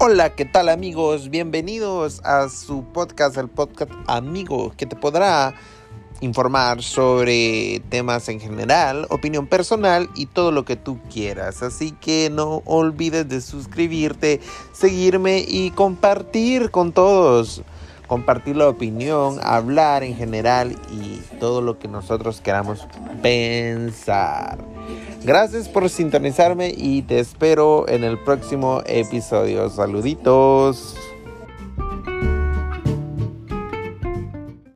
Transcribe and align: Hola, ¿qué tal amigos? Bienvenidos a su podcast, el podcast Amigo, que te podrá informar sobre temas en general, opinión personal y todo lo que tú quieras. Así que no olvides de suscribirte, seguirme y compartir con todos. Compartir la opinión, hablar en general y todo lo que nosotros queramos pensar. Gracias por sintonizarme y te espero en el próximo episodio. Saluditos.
Hola, 0.00 0.36
¿qué 0.36 0.44
tal 0.44 0.68
amigos? 0.68 1.28
Bienvenidos 1.28 2.20
a 2.24 2.48
su 2.48 2.84
podcast, 2.84 3.36
el 3.36 3.48
podcast 3.48 3.90
Amigo, 4.06 4.72
que 4.76 4.86
te 4.86 4.94
podrá 4.94 5.56
informar 6.20 6.84
sobre 6.84 7.82
temas 7.88 8.28
en 8.28 8.38
general, 8.38 9.08
opinión 9.10 9.48
personal 9.48 10.08
y 10.14 10.26
todo 10.26 10.52
lo 10.52 10.64
que 10.64 10.76
tú 10.76 11.00
quieras. 11.12 11.64
Así 11.64 11.90
que 11.90 12.30
no 12.30 12.62
olvides 12.64 13.28
de 13.28 13.40
suscribirte, 13.40 14.40
seguirme 14.72 15.44
y 15.48 15.72
compartir 15.72 16.70
con 16.70 16.92
todos. 16.92 17.64
Compartir 18.08 18.56
la 18.56 18.68
opinión, 18.68 19.38
hablar 19.42 20.02
en 20.02 20.16
general 20.16 20.74
y 20.90 21.18
todo 21.38 21.60
lo 21.60 21.78
que 21.78 21.86
nosotros 21.86 22.40
queramos 22.40 22.88
pensar. 23.22 24.58
Gracias 25.22 25.68
por 25.68 25.88
sintonizarme 25.88 26.72
y 26.76 27.02
te 27.02 27.20
espero 27.20 27.88
en 27.88 28.02
el 28.02 28.18
próximo 28.18 28.82
episodio. 28.86 29.70
Saluditos. 29.70 30.96